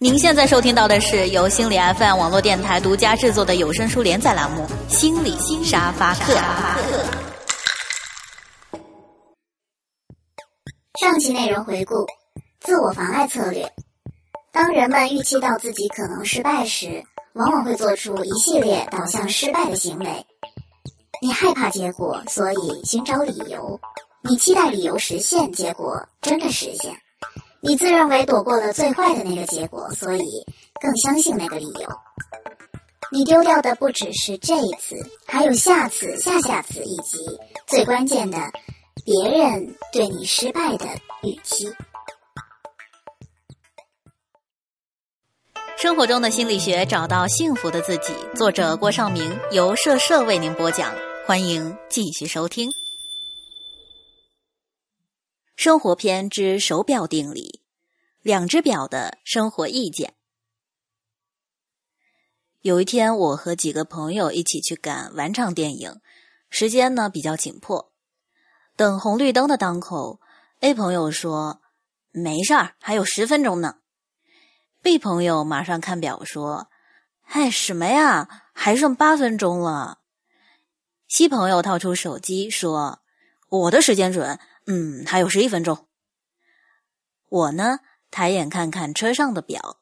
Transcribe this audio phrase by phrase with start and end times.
[0.00, 6.34] 您现在收听到的是由心理 FM 网络电台独家制作的有声书连载栏目《心理新沙发客》。
[11.00, 12.06] 上期内容回顾：
[12.60, 13.68] 自我妨碍策略。
[14.52, 17.02] 当人们预期到自己可能失败时，
[17.32, 20.24] 往往会做出一系列导向失败的行为。
[21.20, 23.76] 你害怕结果，所以寻找理由；
[24.22, 26.96] 你期待理由实现，结果真的实现。
[27.68, 30.24] 你自认为躲过了最坏的那个结果，所以
[30.80, 31.86] 更相信那个理由。
[33.12, 37.18] 你丢掉的不只是这一次，还有下次、下下次，以及
[37.66, 38.38] 最关键的，
[39.04, 40.86] 别人对你失败的
[41.22, 41.70] 预期。
[45.76, 48.14] 生活中的心理学，找到幸福的自己。
[48.34, 50.94] 作者郭尚明，由社社为您播讲。
[51.26, 52.70] 欢迎继续收听。
[55.58, 57.60] 生活篇之手表定理：
[58.22, 60.14] 两只表的生活意见。
[62.60, 66.00] 有一天，我和几个朋友一起去赶晚场电影，
[66.48, 67.90] 时间呢比较紧迫。
[68.76, 70.20] 等红绿灯的当口
[70.60, 71.60] ，A 朋友说
[72.14, 73.78] ：“没事儿，还有十分钟呢。
[74.80, 76.70] ”B 朋友马上看表说
[77.20, 78.28] ：“嗨，什么呀？
[78.52, 79.98] 还剩八分钟了。
[81.08, 83.00] ”C 朋友掏出手机说
[83.50, 84.38] ：“我的时间准。”
[84.70, 85.88] 嗯，还有十一分钟。
[87.30, 87.80] 我呢，
[88.10, 89.80] 抬眼看看车上的表，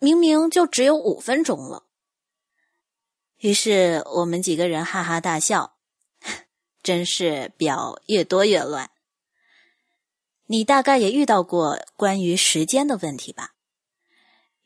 [0.00, 1.84] 明明就只有五分钟了。
[3.38, 5.76] 于是我们几个人哈哈大笑，
[6.82, 8.90] 真是表越多越乱。
[10.46, 13.54] 你大概也遇到过关于时间的问题吧？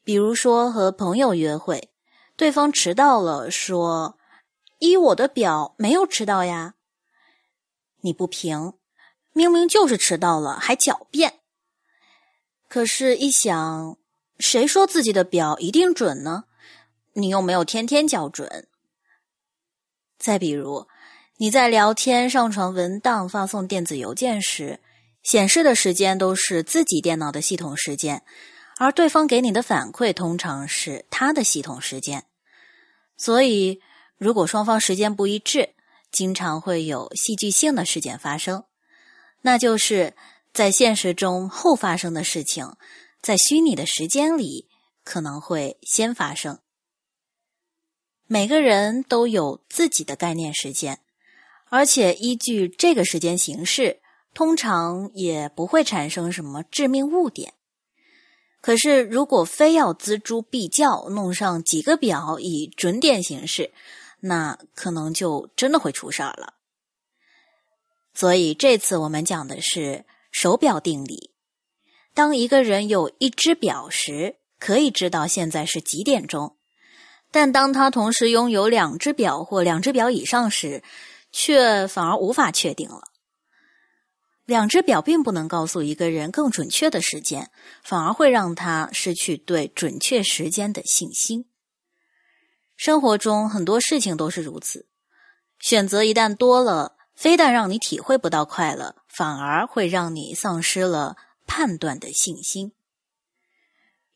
[0.02, 1.90] 比如说和朋友约会，
[2.36, 4.18] 对方迟到了，说
[4.80, 6.74] ：“依我的表没有迟到呀。”
[8.00, 8.72] 你不平。
[9.36, 11.40] 明明就是迟到了，还狡辩。
[12.68, 13.98] 可是，一想，
[14.38, 16.44] 谁说自己的表一定准呢？
[17.12, 18.66] 你又没有天天校准。
[20.18, 20.86] 再比如，
[21.36, 24.80] 你在聊天、上传文档、发送电子邮件时，
[25.22, 28.22] 显示的时间都是自己电脑的系统时间，
[28.78, 32.25] 而对方给你的反馈通常是他的系统时间。
[33.19, 33.82] 所以，
[34.16, 35.75] 如果双方时间不一致，
[36.10, 38.64] 经常会有戏剧性的事件发生。
[39.46, 40.16] 那就是
[40.52, 42.74] 在现实中后发生的事情，
[43.22, 44.66] 在虚拟的时间里
[45.04, 46.58] 可能会先发生。
[48.26, 50.98] 每个人都有自己的概念时间，
[51.68, 54.00] 而且依据这个时间形式，
[54.34, 57.54] 通常也不会产生什么致命误点。
[58.60, 63.70] 可是，如果非要锱铢必较，弄上几个表以准点形式，
[64.18, 66.54] 那可能就真的会出事儿了。
[68.16, 71.34] 所以这次我们讲的是手表定理。
[72.15, 76.56] 当一个人有一只表时，可以知道现在是几点钟；
[77.31, 80.82] 但当他同时拥有两只表或两只表以上时，
[81.31, 83.03] 却反而无法确定了。
[84.47, 87.50] 两只表并不能告诉一个人更准确的时间，
[87.82, 91.44] 反而会让他失去对准确时间的信心。
[92.78, 94.87] 生活中很多事情都是如此，
[95.59, 96.95] 选择一旦多了。
[97.16, 101.16] 非但让你体会不到快乐，反而会让你丧失了
[101.47, 102.72] 判断的信心。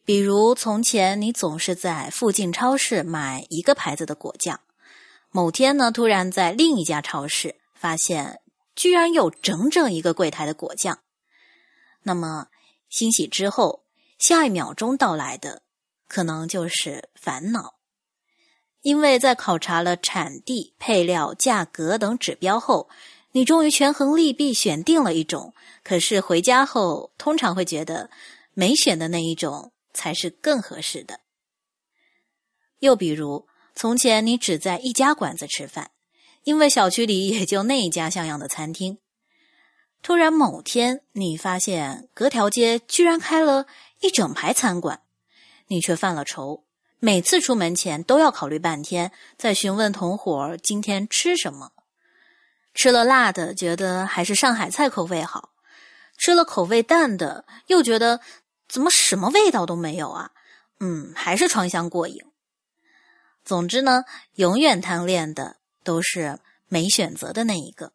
[0.04, 4.60] 比如，从前你总是在附近超市买一个牌子的果酱，
[5.30, 8.40] 某天呢，突然在另一家超市发现
[8.74, 10.98] 居然有整整一个柜台的果酱，
[12.02, 12.48] 那么
[12.88, 13.84] 欣喜之后，
[14.18, 15.62] 下一秒钟到来的
[16.06, 17.79] 可能就是烦恼。
[18.82, 22.88] 因为在考察了产地、配料、价格等指标后，
[23.32, 25.52] 你终于权衡利弊，选定了一种。
[25.82, 28.10] 可是回家后，通常会觉得
[28.54, 31.20] 没选的那一种才是更合适的。
[32.78, 35.90] 又比如，从前你只在一家馆子吃饭，
[36.44, 38.98] 因为小区里也就那一家像样的餐厅。
[40.02, 43.66] 突然某天，你发现隔条街居然开了
[44.00, 45.02] 一整排餐馆，
[45.66, 46.64] 你却犯了愁。
[47.02, 51.72] 每次出门前都要考虑半天，再询问同伙今天吃什么。
[52.74, 55.50] 吃了辣的，觉得还是上海菜口味好；
[56.18, 58.20] 吃了口味淡的，又觉得
[58.68, 60.30] 怎么什么味道都没有啊？
[60.78, 62.18] 嗯，还是川香过瘾。
[63.46, 64.04] 总之呢，
[64.34, 66.38] 永远贪恋的都是
[66.68, 67.92] 没选择的那一个。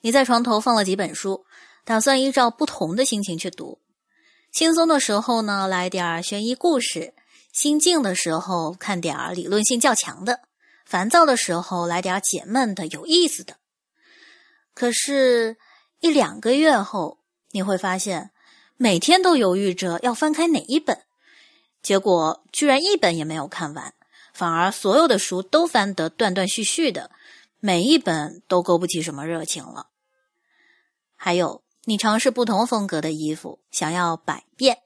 [0.00, 1.44] 你在床头放了几本书，
[1.84, 3.80] 打算依照不同的心情去读。
[4.52, 7.14] 轻松的时候呢，来点悬疑故事。
[7.58, 10.42] 心静的时候看点儿理论性较强的，
[10.86, 13.56] 烦躁的时候来点解闷的、有意思的。
[14.74, 15.56] 可是，
[15.98, 17.18] 一两个月后，
[17.50, 18.30] 你会发现，
[18.76, 21.02] 每天都犹豫着要翻开哪一本，
[21.82, 23.92] 结果居然一本也没有看完，
[24.32, 27.10] 反而所有的书都翻得断断续续的，
[27.58, 29.88] 每一本都勾不起什么热情了。
[31.16, 34.78] 还有，你尝试不同风格的衣服，想要百变，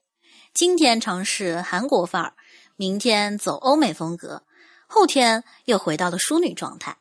[0.55, 2.33] 今天尝试韩国范儿，
[2.77, 4.45] 明天走欧美风格，
[4.87, 6.99] 后天又回到了淑女状态。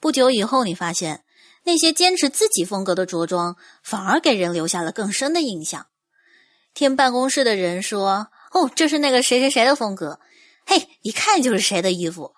[0.00, 1.24] 不久以后，你发现。
[1.64, 5.88] 那些坚持自己风格的着装，反而给人留下了更深的印象。
[6.72, 10.18] 听办公室的人说：“哦，这是那个谁谁谁的风格。”
[10.64, 12.34] 嘿，一看就是谁的衣服。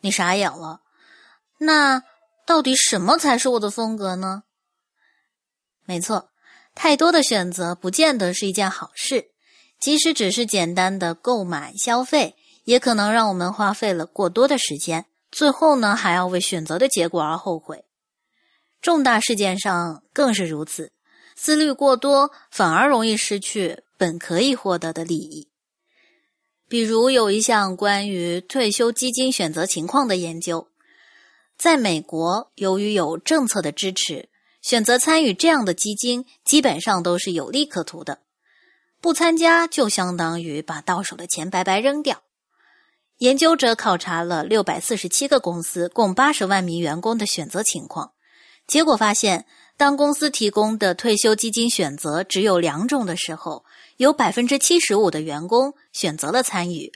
[0.00, 0.80] 你傻眼了。
[1.58, 2.02] 那
[2.46, 4.44] 到底什么才是我的风格呢？
[5.84, 6.30] 没错，
[6.74, 9.32] 太多的选择不见得是一件好事。
[9.78, 12.34] 即使只是简单的购买消费，
[12.64, 17.84] 也可能让我们花费了过多的时间，最后呢，还要为选择的结果而后悔。
[18.80, 20.92] 重大事件上更是如此，
[21.34, 25.48] 思虑过多反而容易失去本可以获得的利益。
[26.68, 30.68] 比如有一项关于退休基金选择情况的研究，
[31.56, 34.28] 在美国，由于有政策的支持，
[34.62, 38.18] 选择参与这样的基金基本上都是有利可图的，
[39.06, 42.24] 不参加就相当于把到手的钱白白扔掉。
[43.18, 48.14] 研究者考察了六百四十七个公司共八十万名员工的选择情况。
[48.66, 53.64] 结果发现，当公司提供的退休基金选择只有两种的时候，
[53.96, 56.90] 有百分之七十五的员工选择了参与；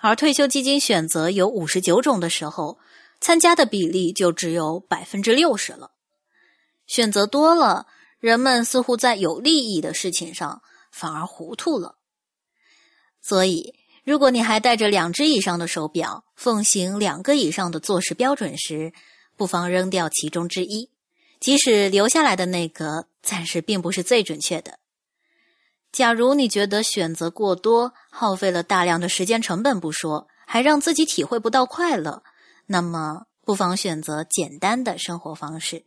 [0.00, 2.78] 而退休基金选择有五十九种的时候，
[3.20, 5.90] 参加的比例就只有百分之六十了。
[6.86, 7.84] 选择多了，
[8.20, 10.62] 人们似乎在有利益的事情上
[10.98, 11.98] 反而糊涂了。
[13.20, 18.94] 所以，如果你还带着两只以上的手表，奉行两个以上的做事标准时，
[19.36, 20.88] 不妨扔掉其中之一，
[21.38, 24.78] 即使留下来的那个暂时并不是最准确的。
[25.92, 32.22] 假如你觉得选择过多，耗费了大量的时间成本不说，还让自己体会不到快乐，
[32.66, 35.84] 那么不妨选择简单的生活方式，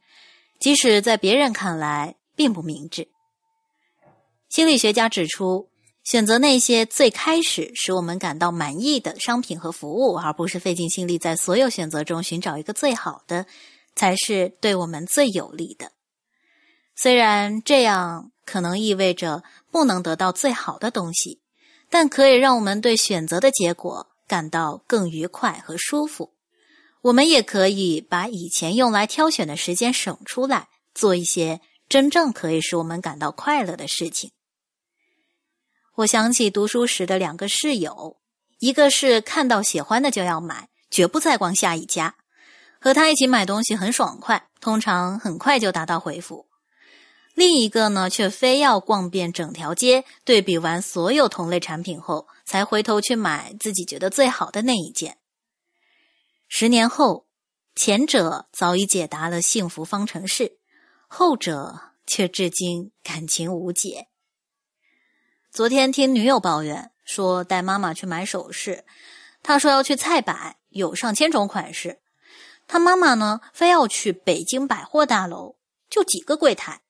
[0.59, 3.07] 即使在别人看来并不明智。
[4.49, 5.69] 心理学家指出。
[6.01, 13.45] 选择那些最开始使我们感到满意的商品和服务，而不是费尽心力在所有选择中寻找一个最好的，
[13.95, 15.91] 才是对我们最有利的。
[16.95, 21.41] 虽然这样可能意味着不能得到最好的东西，
[21.91, 26.33] 但可以让我们对选择的结果感到更愉快和舒服。
[27.01, 34.31] 我们也可以把以前用来挑选的时间省出来，做一些真正可以使我们感到快乐的事情。
[35.99, 38.15] 我想起读书时的两个室友，
[38.59, 42.13] 一个是看到喜欢的就要买，绝不再逛下一家；
[42.79, 46.47] 和他一起买东西很爽快，通常很快就达到回复。
[47.33, 55.17] 另一个呢，却非要逛遍整条街，对比完所有同类产品后，才回头去买自己觉得最好的那一件。
[56.47, 57.25] 十年后，
[57.75, 60.59] 前者早已解答了幸福方程式，
[61.09, 64.07] 后者却至今感情无解。
[65.51, 68.85] 昨天听女友抱怨说带妈妈去买首饰，
[69.41, 71.99] 她说要去菜百，有上千种款式。
[72.67, 75.55] 她妈妈呢，非要去北京百货大楼，
[75.89, 76.83] 就几个柜台，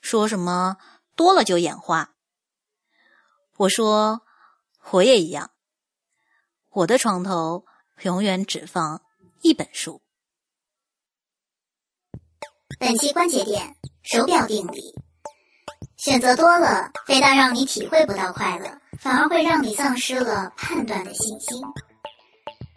[0.00, 0.78] 说什么
[1.14, 2.12] 多了就眼花。
[3.56, 4.22] 我说
[4.90, 5.52] 我也一样，
[6.70, 7.64] 我的床头
[8.02, 9.00] 永远只放
[9.42, 10.02] 一本书。
[12.80, 14.92] 本期关节点：手表定理。
[16.02, 18.68] 选择多了，非但让你体会不到快乐，
[18.98, 21.62] 反而会让你丧失了判断的信心。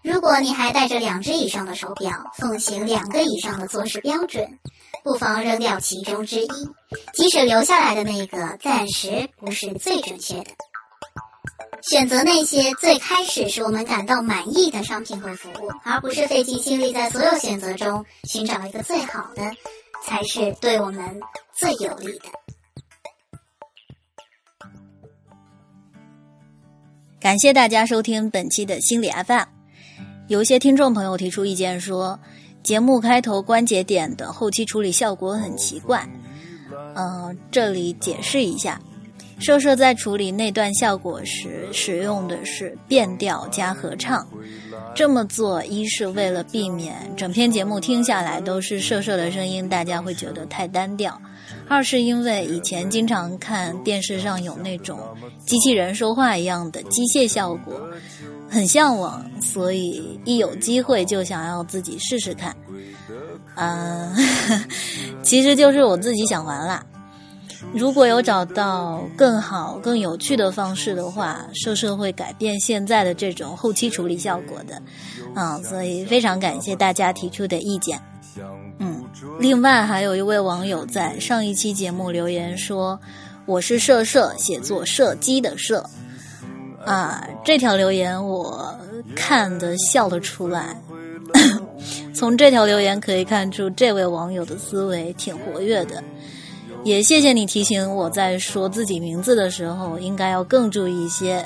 [0.03, 4.47] 如果你还带着两只以上的手表，奉行两个以上的做事标准，
[5.03, 6.69] 不妨扔掉其中之一，
[7.13, 10.51] 即使留下来的那个暂时不是最准确的。
[11.81, 19.41] 选择那些最开始使我们感到满意的商品和服务，而不是费尽心力在所有选择中寻找一个最好的，
[20.03, 21.19] 才是对我们
[21.55, 22.44] 最有利的。
[27.25, 29.47] 感谢大家收听本期的心理 FM。
[30.27, 32.19] 有一些听众朋友提出意见说，
[32.61, 36.07] 节目开头关节点的后期处理效果很奇怪。
[36.95, 38.79] 嗯，这里解释一下，
[39.39, 44.25] 射射在处理那段效果时使用的是变调加合唱。
[44.95, 51.19] 这么做一是为了避免整篇节目听下来都是射射的声音，大家会觉得太单调。
[51.67, 54.99] 二是因为以前经常看电视上有那种
[55.45, 57.73] 机器人说话一样的机械效果，
[58.49, 62.55] 很向往，所以一有机会就想要自己试试看。
[63.55, 64.13] 嗯，
[65.23, 66.85] 其实就是我自己想玩啦。
[67.73, 74.81] 如果有找到更好、更有趣的方式的话，社社会改变现在的这种后期处理效果的，
[75.33, 77.99] 啊，所以非常感谢大家提出的意见。
[78.79, 79.03] 嗯，
[79.39, 82.99] 另外还有一位网友在上一期节目留言说
[83.45, 85.83] ：“我是社社，写作射击的射。”
[86.85, 88.77] 啊，这条留言我
[89.15, 90.79] 看的笑了出来。
[92.13, 96.01] 从这条留言可以看出，这位网友的思维挺活跃的。
[96.85, 101.43] 也谢谢你提醒我在说自己名字的时候应该要更注意一些，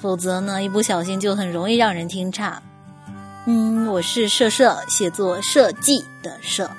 [0.00, 2.62] 否则呢，一不小心就很容易让人听差。
[3.44, 6.70] 嗯，我是射射，写作设计的设，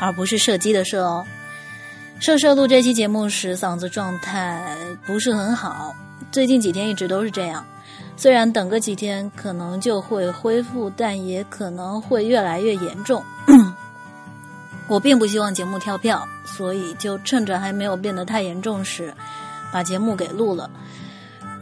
[0.00, 1.26] 而不是射击的射哦。
[2.20, 5.94] 射射录这期节目时嗓子状态不是很好，
[6.30, 7.62] 最近几天一直都是这样。
[8.16, 13.22] 虽然等个几天可能就会恢复，但也可能会越来越严重。
[14.92, 19.10] 我并不希望节目跳票，所以就趁着还没有变得太严重时，
[19.72, 20.68] 把节目给录了。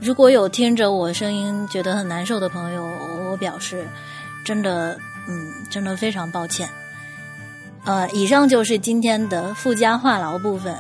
[0.01, 2.85] 如果有听着我声音觉得很难受的朋友，
[3.31, 3.87] 我表示
[4.45, 6.69] 真的，嗯，真的非常抱歉。
[7.85, 10.75] 呃，以上就是今天的附加话痨部分。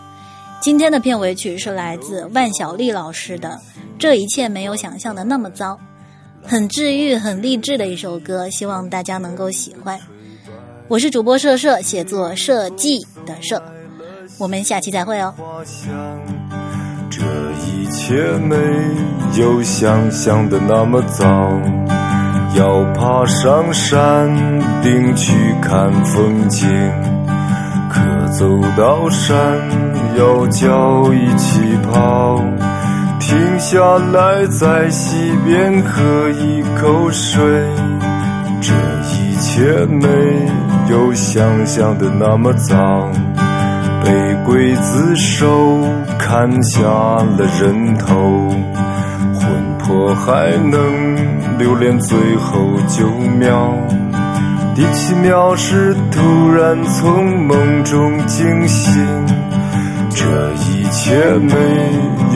[0.61, 3.50] 今天的片尾曲是来自万晓利老师的
[3.97, 5.78] 《这一切没有想象的那么糟》，
[6.49, 9.97] 很治愈、很励志的一首歌，希望大家能够喜欢。
[10.90, 13.62] 我是主播社社，写作设计的社，
[14.40, 15.32] 我们下期再会哦。
[17.09, 17.23] 这
[17.64, 18.56] 一切没
[19.40, 21.25] 有想象的那么糟，
[22.56, 24.28] 要爬上山
[24.82, 25.32] 顶去
[25.62, 26.68] 看风景，
[27.88, 28.00] 可
[28.37, 29.38] 走到山
[30.18, 32.42] 腰脚一起跑，
[33.20, 37.40] 停下来在溪边喝一口水。
[38.61, 38.75] 这
[39.14, 40.06] 一切没
[40.90, 43.09] 有想象的那么糟，
[44.04, 44.11] 被
[44.44, 45.78] 刽子手
[46.18, 48.49] 砍下了人头，
[49.35, 53.73] 魂魄还能留恋最后九秒。
[54.75, 58.92] 第七秒是突然从梦中惊醒，
[60.11, 61.54] 这一切没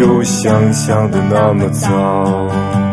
[0.00, 2.83] 有想象的那么糟。